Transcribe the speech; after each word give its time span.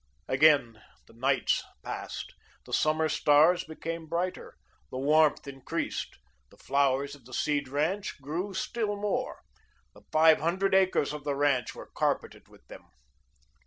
Again 0.27 0.81
the 1.05 1.13
nights 1.13 1.61
passed. 1.83 2.33
The 2.65 2.73
summer 2.73 3.07
stars 3.07 3.65
became 3.65 4.07
brighter. 4.07 4.55
The 4.89 4.97
warmth 4.97 5.47
increased. 5.47 6.17
The 6.49 6.57
flowers 6.57 7.13
of 7.13 7.25
the 7.25 7.35
Seed 7.35 7.67
ranch 7.67 8.19
grew 8.19 8.55
still 8.55 8.95
more. 8.95 9.43
The 9.93 10.01
five 10.11 10.39
hundred 10.39 10.73
acres 10.73 11.13
of 11.13 11.23
the 11.23 11.35
ranch 11.35 11.75
were 11.75 11.85
carpeted 11.95 12.47
with 12.47 12.65
them. 12.65 12.89